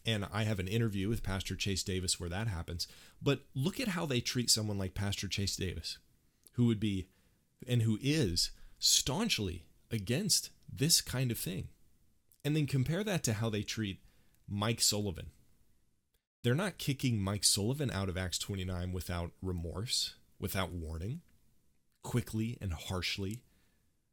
And 0.05 0.25
I 0.32 0.44
have 0.44 0.60
an 0.60 0.67
interview 0.67 1.10
with 1.10 1.24
Pastor 1.24 1.55
Chase 1.55 1.84
Davis 1.84 2.20
where 2.20 2.29
that 2.29 2.48
happens. 2.48 2.88
But 3.22 3.41
look 3.53 3.79
at 3.79 3.89
how 3.89 4.05
they 4.05 4.22
treat 4.22 4.50
someone 4.50 4.77
like 4.77 4.94
Pastor 4.94 5.27
Chase 5.27 5.55
Davis, 5.55 5.98
who 6.53 6.67
would 6.67 6.79
be 6.79 7.08
and 7.67 7.82
who 7.82 7.98
is 8.01 8.51
staunchly 8.77 9.65
against 9.91 10.49
this 10.71 11.01
kind 11.01 11.31
of 11.31 11.37
thing. 11.37 11.69
And 12.43 12.55
then 12.55 12.67
compare 12.67 13.03
that 13.03 13.23
to 13.23 13.33
how 13.33 13.49
they 13.49 13.63
treat 13.63 13.99
Mike 14.47 14.81
Sullivan. 14.81 15.31
They're 16.43 16.53
not 16.53 16.77
kicking 16.77 17.19
Mike 17.19 17.43
Sullivan 17.43 17.89
out 17.89 18.07
of 18.07 18.17
Acts 18.17 18.37
29 18.37 18.91
without 18.91 19.31
remorse, 19.41 20.15
without 20.39 20.71
warning, 20.71 21.21
quickly 22.03 22.57
and 22.61 22.71
harshly, 22.71 23.41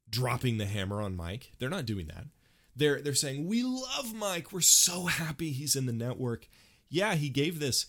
dropping 0.09 0.57
the 0.57 0.65
hammer 0.65 1.03
on 1.03 1.15
Mike. 1.15 1.53
They're 1.59 1.69
not 1.69 1.85
doing 1.85 2.07
that. 2.07 2.27
They're 2.75 3.03
they're 3.03 3.15
saying, 3.15 3.47
"We 3.47 3.63
love 3.63 4.15
Mike. 4.15 4.51
We're 4.51 4.63
so 4.63 5.07
happy 5.07 5.53
he's 5.53 5.77
in 5.77 5.85
the 5.85 5.93
network." 5.93 6.49
Yeah, 6.89 7.17
he 7.17 7.29
gave 7.29 7.59
this 7.59 7.85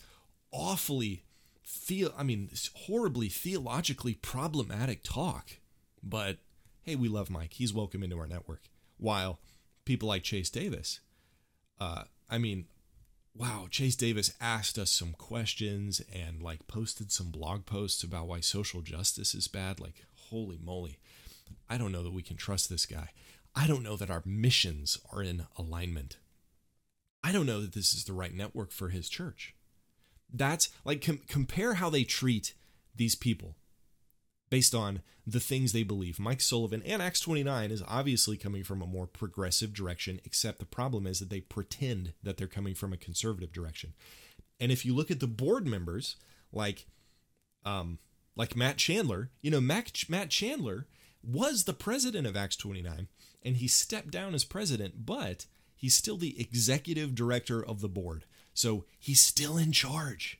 awfully 0.50 1.24
feel 1.62 2.14
I 2.16 2.22
mean, 2.22 2.50
horribly 2.86 3.28
theologically 3.28 4.14
problematic 4.14 5.02
talk. 5.02 5.58
But 6.02 6.38
hey, 6.84 6.96
we 6.96 7.08
love 7.08 7.30
Mike. 7.30 7.54
He's 7.54 7.72
welcome 7.72 8.02
into 8.02 8.18
our 8.18 8.26
network. 8.26 8.62
While 8.98 9.40
people 9.84 10.08
like 10.08 10.22
Chase 10.22 10.50
Davis. 10.50 11.00
Uh, 11.80 12.04
I 12.30 12.38
mean, 12.38 12.66
wow, 13.34 13.66
Chase 13.70 13.96
Davis 13.96 14.34
asked 14.40 14.78
us 14.78 14.90
some 14.90 15.12
questions 15.12 16.02
and 16.12 16.42
like 16.42 16.66
posted 16.66 17.10
some 17.10 17.30
blog 17.30 17.66
posts 17.66 18.02
about 18.02 18.28
why 18.28 18.40
social 18.40 18.82
justice 18.82 19.34
is 19.34 19.48
bad. 19.48 19.80
Like, 19.80 20.04
holy 20.14 20.58
moly. 20.62 20.98
I 21.68 21.78
don't 21.78 21.92
know 21.92 22.02
that 22.02 22.12
we 22.12 22.22
can 22.22 22.36
trust 22.36 22.68
this 22.68 22.86
guy. 22.86 23.10
I 23.54 23.66
don't 23.66 23.82
know 23.82 23.96
that 23.96 24.10
our 24.10 24.22
missions 24.26 24.98
are 25.12 25.22
in 25.22 25.46
alignment. 25.56 26.18
I 27.22 27.32
don't 27.32 27.46
know 27.46 27.60
that 27.60 27.72
this 27.72 27.94
is 27.94 28.04
the 28.04 28.12
right 28.12 28.34
network 28.34 28.70
for 28.70 28.90
his 28.90 29.08
church. 29.08 29.54
That's 30.32 30.70
like 30.84 31.02
com- 31.02 31.20
compare 31.28 31.74
how 31.74 31.88
they 31.88 32.04
treat 32.04 32.52
these 32.94 33.14
people 33.14 33.56
based 34.54 34.72
on 34.72 35.02
the 35.26 35.40
things 35.40 35.72
they 35.72 35.82
believe. 35.82 36.20
Mike 36.20 36.40
Sullivan 36.40 36.80
and 36.86 37.02
Acts 37.02 37.18
29 37.18 37.72
is 37.72 37.82
obviously 37.88 38.36
coming 38.36 38.62
from 38.62 38.80
a 38.80 38.86
more 38.86 39.08
progressive 39.08 39.74
direction, 39.74 40.20
except 40.24 40.60
the 40.60 40.64
problem 40.64 41.08
is 41.08 41.18
that 41.18 41.28
they 41.28 41.40
pretend 41.40 42.12
that 42.22 42.36
they're 42.36 42.46
coming 42.46 42.76
from 42.76 42.92
a 42.92 42.96
conservative 42.96 43.52
direction. 43.52 43.94
And 44.60 44.70
if 44.70 44.84
you 44.86 44.94
look 44.94 45.10
at 45.10 45.18
the 45.18 45.26
board 45.26 45.66
members, 45.66 46.14
like 46.52 46.86
um, 47.64 47.98
like 48.36 48.54
Matt 48.54 48.76
Chandler, 48.76 49.30
you 49.42 49.50
know, 49.50 49.60
Matt, 49.60 50.04
Matt 50.08 50.30
Chandler 50.30 50.86
was 51.20 51.64
the 51.64 51.72
president 51.72 52.24
of 52.24 52.36
Acts 52.36 52.54
29, 52.54 53.08
and 53.42 53.56
he 53.56 53.66
stepped 53.66 54.12
down 54.12 54.36
as 54.36 54.44
president, 54.44 55.04
but 55.04 55.46
he's 55.74 55.96
still 55.96 56.16
the 56.16 56.40
executive 56.40 57.16
director 57.16 57.60
of 57.60 57.80
the 57.80 57.88
board. 57.88 58.24
So 58.52 58.84
he's 59.00 59.20
still 59.20 59.56
in 59.56 59.72
charge. 59.72 60.38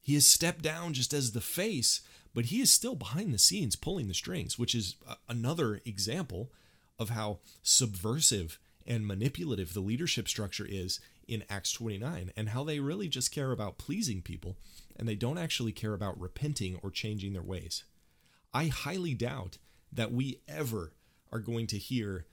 He 0.00 0.14
has 0.14 0.26
stepped 0.26 0.62
down 0.62 0.92
just 0.92 1.14
as 1.14 1.30
the 1.30 1.40
face, 1.40 2.00
but 2.34 2.46
he 2.46 2.60
is 2.60 2.72
still 2.72 2.96
behind 2.96 3.32
the 3.32 3.38
scenes 3.38 3.76
pulling 3.76 4.08
the 4.08 4.14
strings, 4.14 4.58
which 4.58 4.74
is 4.74 4.96
another 5.28 5.80
example 5.84 6.50
of 6.98 7.10
how 7.10 7.38
subversive 7.62 8.58
and 8.86 9.06
manipulative 9.06 9.72
the 9.72 9.80
leadership 9.80 10.28
structure 10.28 10.66
is 10.68 11.00
in 11.26 11.44
Acts 11.48 11.72
29 11.72 12.32
and 12.36 12.50
how 12.50 12.64
they 12.64 12.80
really 12.80 13.08
just 13.08 13.32
care 13.32 13.52
about 13.52 13.78
pleasing 13.78 14.20
people 14.20 14.56
and 14.96 15.08
they 15.08 15.14
don't 15.14 15.38
actually 15.38 15.72
care 15.72 15.94
about 15.94 16.20
repenting 16.20 16.78
or 16.82 16.90
changing 16.90 17.32
their 17.32 17.42
ways. 17.42 17.84
I 18.52 18.66
highly 18.66 19.14
doubt 19.14 19.58
that 19.92 20.12
we 20.12 20.40
ever 20.46 20.92
are 21.32 21.38
going 21.38 21.66
to 21.68 21.78
hear 21.78 22.26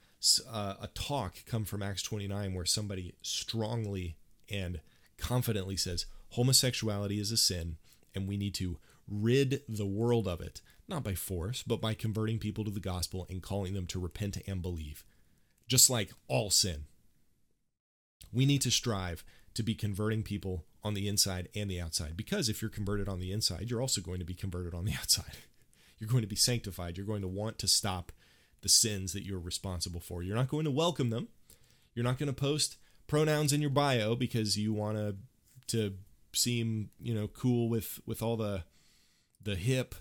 uh, 0.51 0.75
a 0.81 0.87
talk 0.93 1.37
come 1.45 1.65
from 1.65 1.81
Acts 1.81 2.03
29 2.03 2.53
where 2.53 2.65
somebody 2.65 3.15
strongly 3.21 4.15
and 4.49 4.81
confidently 5.17 5.77
says 5.77 6.05
homosexuality 6.29 7.19
is 7.19 7.31
a 7.31 7.37
sin 7.37 7.77
and 8.13 8.27
we 8.27 8.37
need 8.37 8.53
to 8.55 8.77
rid 9.11 9.61
the 9.67 9.85
world 9.85 10.27
of 10.27 10.41
it, 10.41 10.61
not 10.87 11.03
by 11.03 11.13
force, 11.13 11.63
but 11.63 11.81
by 11.81 11.93
converting 11.93 12.39
people 12.39 12.63
to 12.63 12.71
the 12.71 12.79
gospel 12.79 13.27
and 13.29 13.43
calling 13.43 13.73
them 13.73 13.85
to 13.87 13.99
repent 13.99 14.37
and 14.47 14.61
believe. 14.61 15.03
Just 15.67 15.89
like 15.89 16.11
all 16.27 16.49
sin. 16.49 16.85
We 18.33 18.45
need 18.45 18.61
to 18.61 18.71
strive 18.71 19.23
to 19.53 19.63
be 19.63 19.75
converting 19.75 20.23
people 20.23 20.65
on 20.83 20.93
the 20.93 21.07
inside 21.07 21.49
and 21.53 21.69
the 21.69 21.79
outside 21.79 22.17
because 22.17 22.49
if 22.49 22.61
you're 22.61 22.71
converted 22.71 23.07
on 23.07 23.19
the 23.19 23.31
inside, 23.31 23.69
you're 23.69 23.81
also 23.81 24.01
going 24.01 24.19
to 24.19 24.25
be 24.25 24.33
converted 24.33 24.73
on 24.73 24.85
the 24.85 24.93
outside. 24.99 25.37
You're 25.99 26.09
going 26.09 26.21
to 26.23 26.27
be 26.27 26.35
sanctified. 26.35 26.97
You're 26.97 27.05
going 27.05 27.21
to 27.21 27.27
want 27.27 27.59
to 27.59 27.67
stop 27.67 28.11
the 28.61 28.69
sins 28.69 29.13
that 29.13 29.25
you're 29.25 29.39
responsible 29.39 29.99
for. 29.99 30.23
You're 30.23 30.35
not 30.35 30.47
going 30.47 30.65
to 30.65 30.71
welcome 30.71 31.09
them. 31.09 31.27
You're 31.93 32.05
not 32.05 32.17
going 32.17 32.27
to 32.27 32.33
post 32.33 32.77
pronouns 33.07 33.53
in 33.53 33.61
your 33.61 33.69
bio 33.69 34.15
because 34.15 34.57
you 34.57 34.73
want 34.73 34.97
to 34.97 35.15
to 35.67 35.93
seem, 36.33 36.89
you 36.99 37.13
know, 37.13 37.27
cool 37.27 37.69
with 37.69 37.99
with 38.05 38.21
all 38.21 38.37
the 38.37 38.63
the 39.43 39.55
hip 39.55 39.95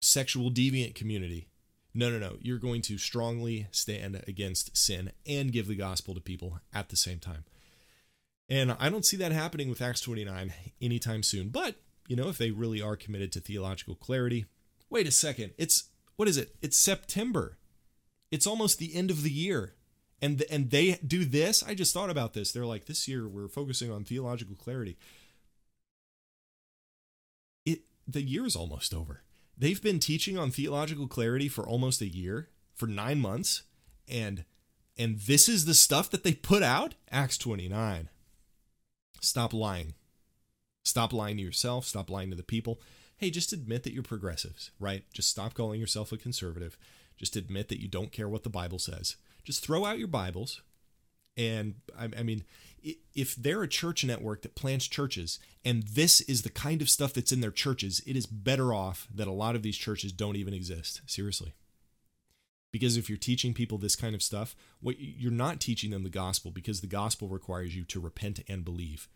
sexual 0.00 0.50
deviant 0.50 0.94
community. 0.94 1.48
No, 1.94 2.10
no, 2.10 2.18
no. 2.18 2.36
You're 2.40 2.58
going 2.58 2.82
to 2.82 2.98
strongly 2.98 3.66
stand 3.70 4.22
against 4.28 4.76
sin 4.76 5.12
and 5.26 5.52
give 5.52 5.66
the 5.66 5.74
gospel 5.74 6.14
to 6.14 6.20
people 6.20 6.60
at 6.72 6.90
the 6.90 6.96
same 6.96 7.18
time. 7.18 7.44
And 8.48 8.76
I 8.78 8.88
don't 8.88 9.04
see 9.04 9.16
that 9.18 9.32
happening 9.32 9.68
with 9.68 9.82
Acts 9.82 10.00
29 10.00 10.52
anytime 10.80 11.22
soon. 11.22 11.48
But, 11.48 11.76
you 12.06 12.16
know, 12.16 12.28
if 12.28 12.38
they 12.38 12.50
really 12.50 12.80
are 12.80 12.96
committed 12.96 13.32
to 13.32 13.40
theological 13.40 13.94
clarity, 13.94 14.46
wait 14.88 15.08
a 15.08 15.10
second. 15.10 15.52
It's, 15.58 15.90
what 16.16 16.28
is 16.28 16.36
it? 16.36 16.54
It's 16.62 16.78
September. 16.78 17.58
It's 18.30 18.46
almost 18.46 18.78
the 18.78 18.94
end 18.94 19.10
of 19.10 19.22
the 19.22 19.30
year. 19.30 19.74
And, 20.20 20.42
and 20.50 20.70
they 20.70 20.98
do 21.06 21.24
this. 21.24 21.62
I 21.62 21.74
just 21.74 21.94
thought 21.94 22.10
about 22.10 22.32
this. 22.32 22.52
They're 22.52 22.66
like, 22.66 22.86
this 22.86 23.06
year 23.06 23.28
we're 23.28 23.48
focusing 23.48 23.90
on 23.90 24.04
theological 24.04 24.56
clarity 24.56 24.96
the 28.08 28.22
year 28.22 28.46
is 28.46 28.56
almost 28.56 28.94
over. 28.94 29.22
They've 29.56 29.82
been 29.82 29.98
teaching 29.98 30.38
on 30.38 30.50
theological 30.50 31.06
clarity 31.06 31.48
for 31.48 31.68
almost 31.68 32.00
a 32.00 32.08
year, 32.08 32.48
for 32.74 32.86
9 32.86 33.20
months, 33.20 33.62
and 34.08 34.44
and 34.96 35.20
this 35.20 35.48
is 35.48 35.64
the 35.64 35.74
stuff 35.74 36.10
that 36.10 36.24
they 36.24 36.32
put 36.32 36.62
out? 36.62 36.94
Acts 37.10 37.38
29. 37.38 38.08
Stop 39.20 39.52
lying. 39.52 39.94
Stop 40.82 41.12
lying 41.12 41.36
to 41.36 41.42
yourself, 41.42 41.84
stop 41.84 42.10
lying 42.10 42.30
to 42.30 42.36
the 42.36 42.42
people. 42.42 42.80
Hey, 43.16 43.30
just 43.30 43.52
admit 43.52 43.82
that 43.82 43.92
you're 43.92 44.02
progressives, 44.02 44.70
right? 44.80 45.04
Just 45.12 45.28
stop 45.28 45.54
calling 45.54 45.80
yourself 45.80 46.12
a 46.12 46.16
conservative. 46.16 46.78
Just 47.16 47.36
admit 47.36 47.68
that 47.68 47.80
you 47.80 47.88
don't 47.88 48.12
care 48.12 48.28
what 48.28 48.42
the 48.42 48.48
Bible 48.48 48.78
says. 48.78 49.16
Just 49.44 49.62
throw 49.62 49.84
out 49.84 49.98
your 49.98 50.08
Bibles. 50.08 50.62
And 51.38 51.76
I, 51.98 52.10
I 52.18 52.22
mean, 52.24 52.44
if 53.14 53.36
they're 53.36 53.62
a 53.62 53.68
church 53.68 54.04
network 54.04 54.42
that 54.42 54.56
plants 54.56 54.86
churches 54.86 55.38
and 55.64 55.84
this 55.84 56.20
is 56.22 56.42
the 56.42 56.50
kind 56.50 56.82
of 56.82 56.90
stuff 56.90 57.14
that's 57.14 57.32
in 57.32 57.40
their 57.40 57.52
churches, 57.52 58.02
it 58.06 58.16
is 58.16 58.26
better 58.26 58.74
off 58.74 59.06
that 59.14 59.28
a 59.28 59.32
lot 59.32 59.54
of 59.54 59.62
these 59.62 59.76
churches 59.76 60.12
don't 60.12 60.36
even 60.36 60.52
exist. 60.52 61.00
Seriously. 61.06 61.54
Because 62.70 62.96
if 62.96 63.08
you're 63.08 63.16
teaching 63.16 63.54
people 63.54 63.78
this 63.78 63.96
kind 63.96 64.14
of 64.14 64.22
stuff, 64.22 64.54
what 64.80 64.96
you're 64.98 65.30
not 65.30 65.60
teaching 65.60 65.90
them 65.90 66.02
the 66.02 66.10
gospel 66.10 66.50
because 66.50 66.80
the 66.80 66.86
gospel 66.86 67.28
requires 67.28 67.74
you 67.74 67.84
to 67.84 68.00
repent 68.00 68.40
and 68.48 68.64
believe. 68.64 69.08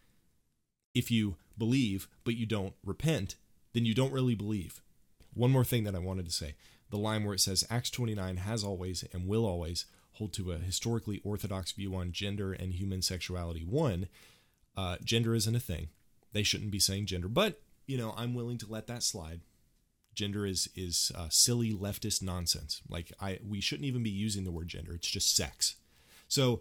If 0.95 1.11
you 1.11 1.37
believe 1.59 2.09
but 2.25 2.37
you 2.37 2.47
don't 2.47 2.75
repent, 2.85 3.35
then 3.75 3.85
you 3.85 3.95
don't 3.95 4.13
really 4.13 4.35
believe. 4.35 4.81
One 5.35 5.51
more 5.51 5.65
thing 5.65 5.85
that 5.85 5.95
I 5.95 5.99
wanted 5.99 6.27
to 6.27 6.33
say. 6.33 6.55
The 6.93 6.99
line 6.99 7.25
where 7.25 7.35
it 7.35 7.41
says 7.41 7.67
Acts 7.71 7.89
29 7.89 8.37
has 8.37 8.63
always 8.63 9.03
and 9.15 9.27
will 9.27 9.47
always 9.47 9.87
hold 10.13 10.35
to 10.35 10.53
a 10.53 10.59
historically 10.59 11.23
orthodox 11.25 11.73
view 11.73 11.95
on 11.95 12.13
gender 12.13 12.53
and 12.53 12.75
human 12.75 13.01
sexuality. 13.01 13.65
One, 13.65 14.09
uh, 14.77 14.99
gender 15.03 15.35
isn't 15.35 15.57
a 15.57 15.59
thing. 15.59 15.89
They 16.35 16.43
shouldn't 16.43 16.71
be 16.71 16.79
saying 16.79 17.07
gender, 17.07 17.29
but 17.29 17.63
you 17.87 17.97
know 17.97 18.13
I'm 18.15 18.35
willing 18.35 18.59
to 18.59 18.71
let 18.71 18.89
that 18.89 19.03
slide. 19.03 19.41
Gender 20.15 20.45
is 20.45 20.69
is 20.77 21.11
uh, 21.15 21.29
silly 21.31 21.73
leftist 21.73 22.23
nonsense. 22.23 22.83
Like 22.87 23.11
I, 23.19 23.39
we 23.43 23.63
shouldn't 23.63 23.87
even 23.87 24.03
be 24.03 24.11
using 24.11 24.45
the 24.45 24.53
word 24.53 24.69
gender. 24.69 24.93
It's 24.93 25.09
just 25.09 25.35
sex. 25.35 25.77
So 26.29 26.61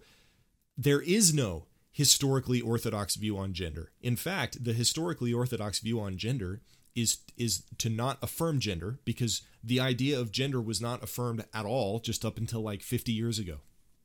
there 0.77 1.01
is 1.01 1.33
no 1.33 1.65
historically 1.91 2.61
orthodox 2.61 3.15
view 3.15 3.37
on 3.37 3.51
gender. 3.51 3.91
In 4.01 4.15
fact, 4.15 4.63
the 4.63 4.71
historically 4.71 5.33
orthodox 5.33 5.79
view 5.79 5.99
on 5.99 6.15
gender 6.15 6.61
is 6.95 7.19
is 7.37 7.63
to 7.77 7.89
not 7.89 8.17
affirm 8.21 8.59
gender 8.59 8.99
because 9.05 9.41
the 9.63 9.79
idea 9.79 10.19
of 10.19 10.31
gender 10.31 10.61
was 10.61 10.81
not 10.81 11.03
affirmed 11.03 11.45
at 11.53 11.65
all 11.65 11.99
just 11.99 12.25
up 12.25 12.37
until 12.37 12.61
like 12.61 12.81
50 12.81 13.11
years 13.11 13.39
ago 13.39 13.57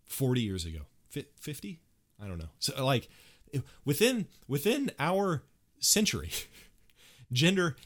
40 0.07 0.40
years 0.40 0.64
ago 0.64 0.81
50 1.09 1.81
i 2.23 2.26
don't 2.26 2.38
know 2.38 2.50
so 2.59 2.85
like 2.85 3.09
within 3.85 4.26
within 4.47 4.90
our 4.99 5.43
century 5.81 6.31
gender 7.33 7.76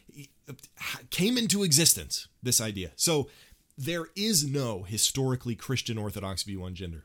came 1.11 1.38
into 1.38 1.62
existence 1.62 2.28
this 2.42 2.61
idea 2.61 2.90
so 2.97 3.28
there 3.80 4.09
is 4.14 4.45
no 4.45 4.83
historically 4.83 5.54
Christian 5.54 5.97
Orthodox 5.97 6.42
view 6.42 6.62
on 6.62 6.75
gender. 6.75 7.04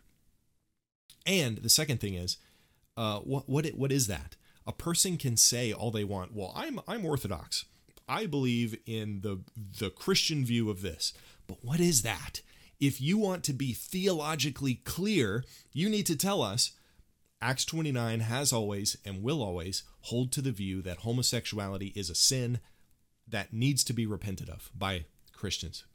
And 1.26 1.60
the 1.60 1.70
second 1.70 2.02
thing 2.02 2.16
is, 2.16 2.38
uh, 2.98 3.20
what 3.20 3.48
what 3.48 3.66
what 3.76 3.94
is 3.94 4.08
that? 4.08 4.36
A 4.68 4.74
person 4.74 5.18
can 5.18 5.38
say 5.38 5.72
all 5.72 5.90
they 5.90 6.04
want. 6.04 6.36
Well, 6.36 6.52
I'm 6.54 6.82
I'm 6.86 7.06
Orthodox. 7.06 7.64
I 8.08 8.26
believe 8.26 8.78
in 8.86 9.22
the 9.22 9.42
the 9.80 9.90
Christian 9.90 10.46
view 10.46 10.70
of 10.70 10.82
this. 10.82 11.14
But 11.48 11.64
what 11.64 11.80
is 11.80 12.02
that? 12.02 12.42
If 12.80 13.00
you 13.00 13.18
want 13.18 13.44
to 13.46 13.54
be 13.54 13.74
theologically 13.74 14.76
clear, 14.76 15.44
you 15.72 15.90
need 15.90 16.06
to 16.08 16.18
tell 16.18 16.42
us 16.42 16.72
Acts 17.42 17.66
29 17.66 18.22
has 18.22 18.52
always 18.52 18.98
and 19.06 19.22
will 19.22 19.42
always 19.42 19.84
hold 20.02 20.32
to 20.34 20.42
the 20.42 20.52
view 20.52 20.82
that 20.82 21.00
homosexuality 21.00 21.94
is 21.96 22.10
a 22.10 22.16
sin 22.16 22.60
that 23.28 23.54
needs 23.54 23.84
to 23.84 23.94
be 23.94 24.06
repented 24.06 24.50
of 24.50 24.70
by 24.76 25.06
Christians. 25.34 25.86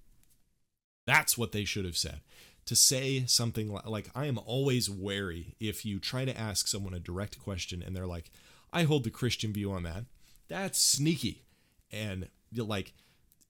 That's 1.07 1.37
what 1.37 1.52
they 1.52 1.64
should 1.64 1.85
have 1.85 1.97
said. 1.97 2.21
To 2.67 2.76
say 2.76 3.25
something 3.26 3.76
like, 3.85 4.11
I 4.14 4.26
am 4.26 4.38
always 4.38 4.88
wary 4.88 5.57
if 5.59 5.85
you 5.85 5.99
try 5.99 6.25
to 6.25 6.38
ask 6.38 6.69
someone 6.69 6.95
a 6.95 7.00
direct 7.00 7.38
question 7.40 7.83
and 7.83 7.97
they're 7.97 8.07
like, 8.07 8.31
I 8.73 8.85
hold 8.85 9.05
the 9.05 9.11
Christian 9.11 9.52
view 9.52 9.73
on 9.73 9.83
that. 9.83 10.05
That's 10.49 10.81
sneaky. 10.81 11.43
And 11.92 12.28
like, 12.54 12.92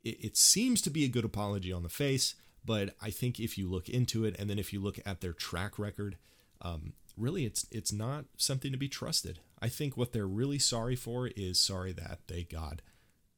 it, 0.04 0.25
it 0.25 0.37
seems 0.37 0.80
to 0.82 0.90
be 0.90 1.04
a 1.04 1.09
good 1.09 1.25
apology 1.25 1.73
on 1.73 1.82
the 1.82 1.88
face, 1.88 2.35
but 2.64 2.94
I 3.00 3.11
think 3.11 3.38
if 3.38 3.56
you 3.56 3.68
look 3.68 3.88
into 3.88 4.25
it 4.25 4.37
and 4.38 4.49
then 4.49 4.59
if 4.59 4.73
you 4.73 4.80
look 4.80 4.99
at 5.04 5.20
their 5.20 5.32
track 5.32 5.78
record, 5.78 6.16
um, 6.62 6.92
really 7.16 7.44
it's 7.44 7.66
it's 7.70 7.92
not 7.92 8.25
something 8.37 8.73
to 8.73 8.78
be 8.78 8.88
trusted. 8.88 9.40
I 9.61 9.68
think 9.68 9.97
what 9.97 10.12
they're 10.12 10.26
really 10.26 10.59
sorry 10.59 10.97
for 10.97 11.28
is 11.28 11.61
sorry 11.61 11.92
that 11.92 12.20
they 12.26 12.44
got 12.44 12.82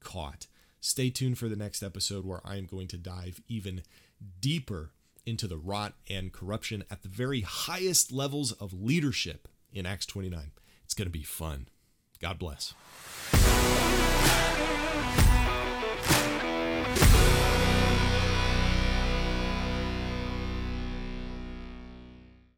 caught. 0.00 0.46
Stay 0.80 1.10
tuned 1.10 1.38
for 1.38 1.48
the 1.48 1.56
next 1.56 1.82
episode 1.82 2.24
where 2.24 2.40
I 2.44 2.56
am 2.56 2.66
going 2.66 2.88
to 2.88 2.96
dive 2.96 3.40
even 3.48 3.82
deeper 4.40 4.90
into 5.24 5.46
the 5.46 5.56
rot 5.56 5.94
and 6.10 6.32
corruption 6.32 6.84
at 6.90 7.02
the 7.02 7.08
very 7.08 7.42
highest 7.42 8.10
levels 8.12 8.52
of 8.52 8.72
leadership 8.72 9.48
in 9.72 9.86
Acts 9.86 10.06
29. 10.06 10.50
It's 10.84 10.94
going 10.94 11.06
to 11.06 11.12
be 11.12 11.22
fun. 11.22 11.68
God 12.20 12.38
bless. 12.38 12.74